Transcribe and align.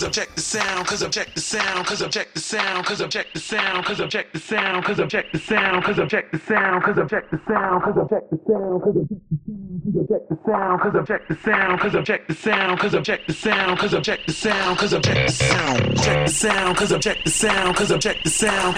cause 0.00 0.06
object 0.06 0.34
the 0.34 0.40
sound, 0.40 0.86
cause 0.86 1.02
object 1.02 1.34
the 1.34 1.39
sound, 1.50 1.84
cause 1.84 2.00
object 2.00 2.34
the 2.34 2.40
sound, 2.40 2.86
cause 2.86 3.00
object 3.00 3.34
the 3.34 3.40
sound, 3.40 3.84
cause 3.84 3.98
object 3.98 4.32
the 4.32 4.38
sound, 4.38 4.84
cause 4.84 5.00
object 5.00 5.32
the 5.32 5.38
sound, 5.40 5.84
cause 5.84 5.98
object 5.98 6.30
the 6.30 6.38
sound, 6.38 6.84
cause 6.84 6.96
object 6.96 7.30
the 7.32 7.40
sound, 7.48 7.82
cause 7.82 7.98
object 7.98 8.30
the 8.30 8.38
sound, 8.38 8.80
cause 8.80 8.94
object 8.94 10.30
the 10.30 10.36
sound, 10.46 10.80
cause 10.80 10.94
object 10.94 11.28
the 11.28 11.34
sound, 11.34 11.80
cause 11.80 11.94
object 11.96 12.28
the 12.28 12.34
sound, 12.34 12.78
cause 12.78 12.94
object 12.94 13.26
the 13.26 13.34
sound, 13.34 13.78
cause 13.78 13.94
object 13.94 14.26
the 14.26 14.32
sound, 14.32 14.78
cause 14.78 14.92
object 14.92 14.92
the 14.92 14.92
sound, 14.92 14.92
cause 14.92 14.92
object 14.92 15.26
the 15.26 15.32
sound, 15.32 15.90
object 15.90 16.26
the 16.26 16.32
sound, 16.32 16.76
cause 16.76 16.92
object 16.92 17.24
the 17.24 17.30
sound, 17.30 17.76
cause 17.76 17.90
object 17.90 18.24
the 18.24 18.30
sound, 18.30 18.76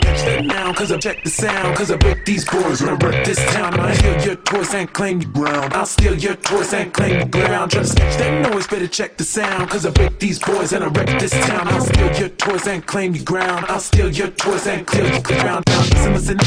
catch 0.00 0.22
that 0.22 0.44
now, 0.44 0.72
catch 0.72 0.78
cause 0.78 0.90
object 0.90 1.24
the 1.24 1.30
sound, 1.30 1.76
cause 1.76 1.90
I 1.90 1.96
break 1.96 2.24
these 2.24 2.44
I 2.52 2.94
wreck 2.94 3.24
this 3.24 3.38
town. 3.52 3.78
I 3.78 3.92
steal 3.94 4.22
your 4.22 4.36
toys 4.36 4.74
and 4.74 4.92
claim 4.92 5.20
your 5.20 5.30
ground. 5.30 5.74
I'll 5.74 5.86
steal 5.86 6.14
your 6.14 6.34
toys 6.36 6.72
and 6.72 6.92
claim 6.92 7.18
your 7.20 7.28
ground. 7.28 7.70
To 7.72 7.84
sketch 7.84 8.16
that 8.18 8.50
noise, 8.50 8.66
better 8.66 8.88
check 8.88 9.16
the 9.16 9.24
sound, 9.24 9.70
cause 9.70 9.86
I 9.86 9.90
break 9.90 10.18
these 10.18 10.38
boys 10.38 10.72
and 10.72 10.84
I 10.84 10.88
wreck 10.88 11.20
this 11.20 11.32
town. 11.46 11.68
I'll 11.68 11.80
steal 11.80 12.12
your 12.14 12.28
toys 12.30 12.66
and 12.66 12.86
claim 12.86 13.14
your 13.14 13.24
ground. 13.24 13.66
I'll 13.68 13.80
steal 13.80 14.10
your 14.10 14.28
toys 14.28 14.66
and 14.66 14.86
clear 14.86 15.06
your 15.06 15.22
ground. 15.22 15.64
Now 15.66 15.80
listen, 15.80 16.12
listen, 16.12 16.38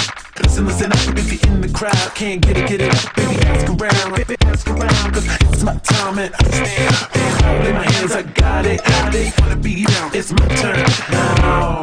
listen, 0.66 0.66
listen. 0.66 1.18
If 1.18 1.44
you're 1.44 1.54
in 1.54 1.62
the 1.62 1.70
crowd, 1.70 2.12
can't 2.16 2.42
get 2.42 2.58
it, 2.58 2.68
get 2.68 2.82
it. 2.82 2.94
Baby, 3.16 3.36
ask 3.46 3.68
around, 3.70 4.16
baby, 4.16 4.36
ask 4.42 4.68
around, 4.68 5.14
cause 5.14 5.28
it's 5.28 5.64
my 5.64 5.76
time 5.78 6.20
and 6.20 6.34
stand, 6.36 6.96
stand, 6.96 7.42
hold 7.44 7.66
in 7.66 7.76
my 7.76 7.92
hands, 7.92 8.12
I 8.12 8.24
got 8.24 8.66
it, 8.66 8.84
got 8.84 9.16
it. 9.16 9.40
Wanna 9.42 9.58
be 9.58 9.86
down, 9.86 10.12
it's 10.14 10.32
my 10.32 10.48
turn 10.60 10.86
now, 11.12 11.82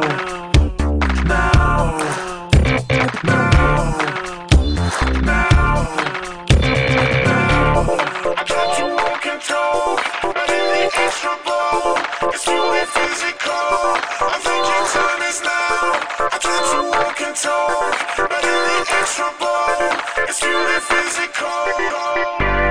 now, 1.23 1.23
now, 1.23 1.97
now, 3.23 4.03
now. 5.21 5.53
I 8.35 8.43
tried 8.45 8.77
to 8.77 8.85
walk 8.95 9.25
and 9.25 10.32
talk, 17.43 18.17
but 18.17 18.43
in 18.43 18.61
the 18.69 18.85
extra 18.99 19.29
ball, 19.39 19.91
it's 20.27 20.43
really 20.43 20.79
physical. 20.81 22.62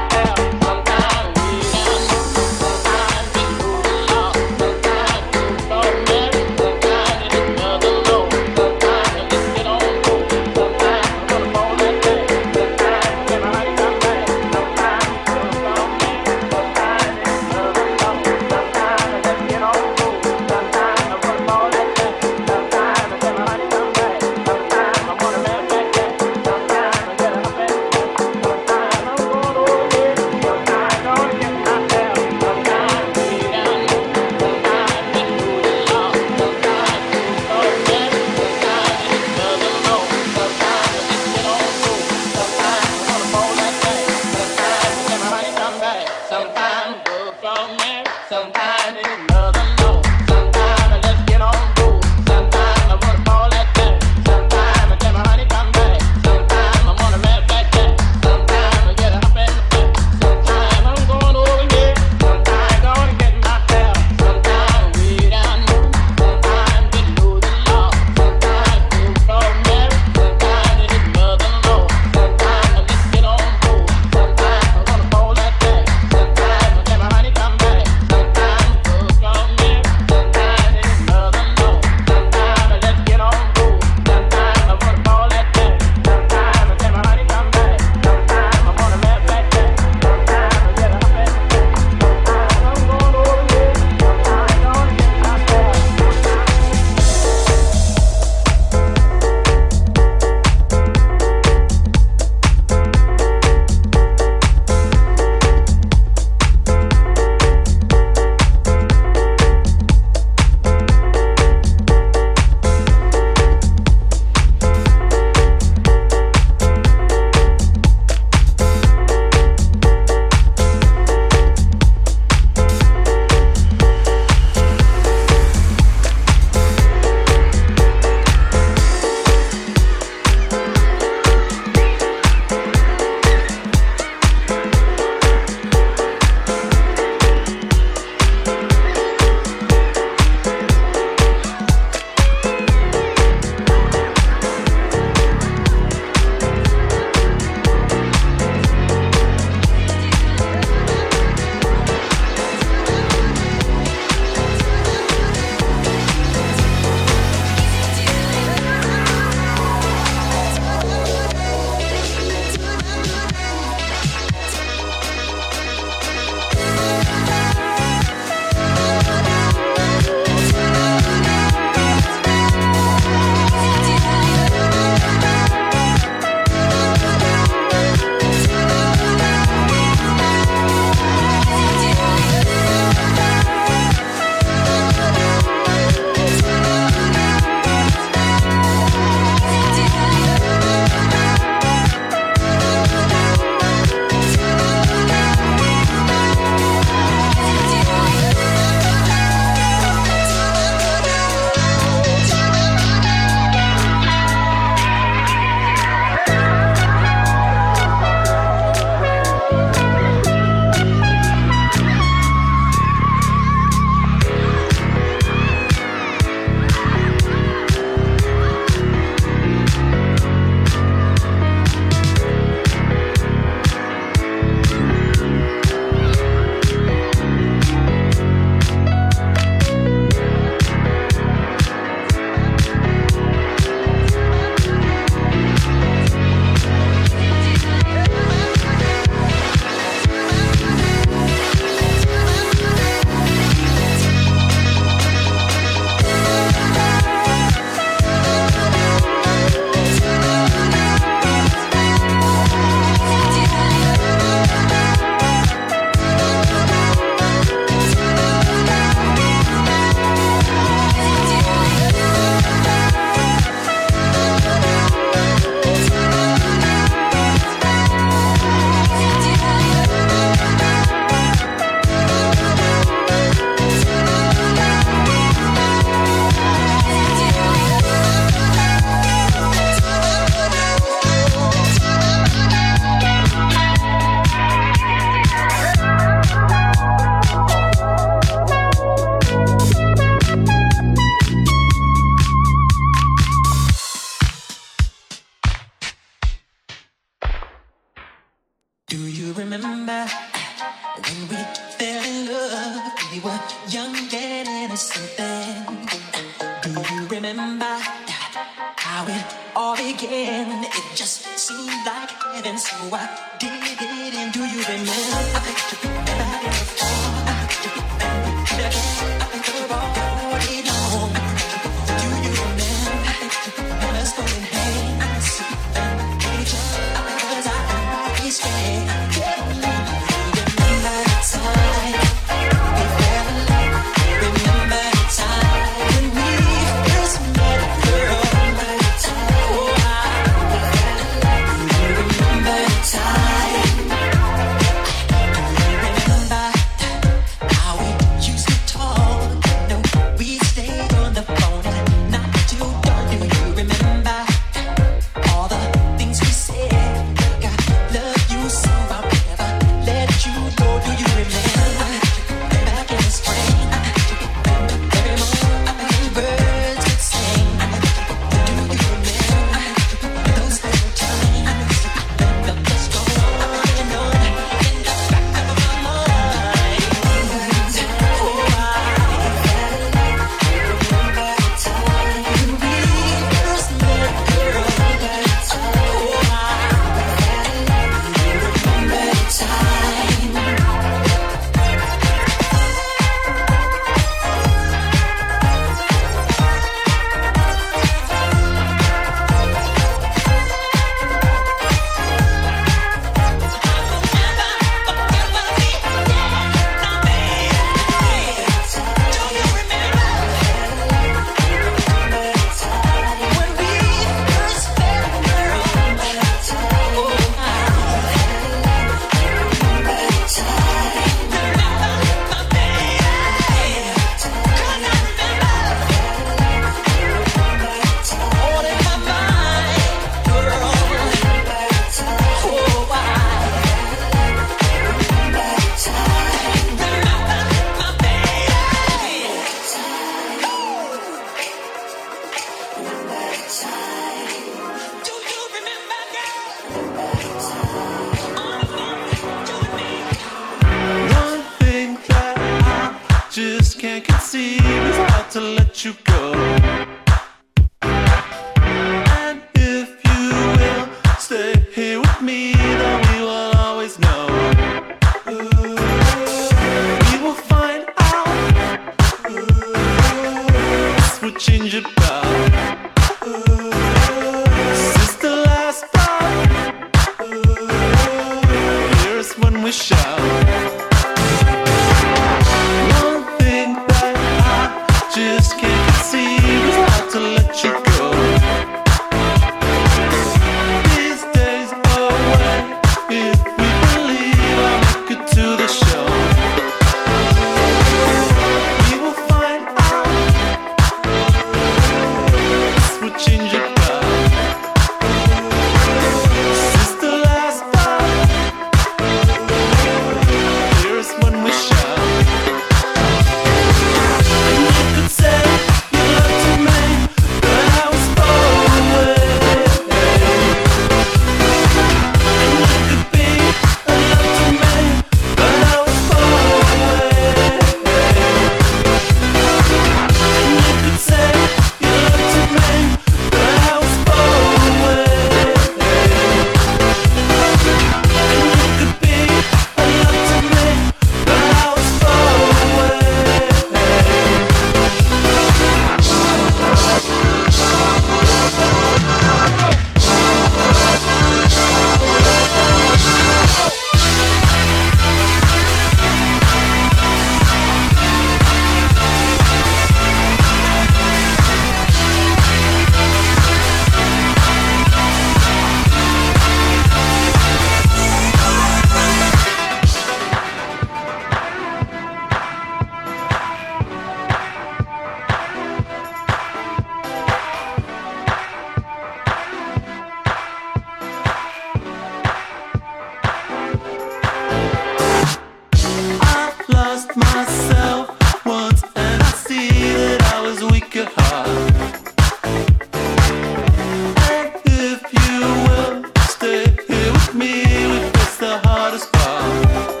Bye. 599.61 600.00